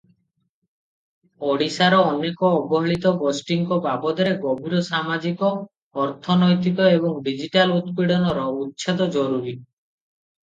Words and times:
ଓଡ଼ିଶାର 1.49 1.97
ଅନେକ 2.13 2.47
ଅବହେଳିତ 2.61 3.11
ଗୋଷ୍ଠୀଙ୍କ 3.23 3.77
ବାବଦରେ 3.83 4.31
ଗଭୀର 4.47 4.79
ସାମାଜିକ-ଅର୍ଥନୈତିକ 4.89 6.89
ଏବଂ 6.97 7.21
ଡିଜିଟାଲ 7.29 7.79
ଉତ୍ପୀଡ଼ନର 7.83 8.47
ଉଚ୍ଛେଦ 8.65 9.11
ଜରୁରୀ। 9.19 9.55